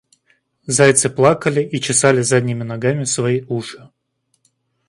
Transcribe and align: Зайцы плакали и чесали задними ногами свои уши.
Зайцы 0.65 1.11
плакали 1.11 1.61
и 1.61 1.79
чесали 1.79 2.23
задними 2.23 2.63
ногами 2.63 3.03
свои 3.03 3.43
уши. 3.47 3.91